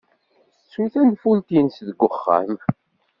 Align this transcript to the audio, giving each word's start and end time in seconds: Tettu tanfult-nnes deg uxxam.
Tettu 0.57 0.83
tanfult-nnes 0.93 1.77
deg 1.87 1.99
uxxam. 2.07 2.53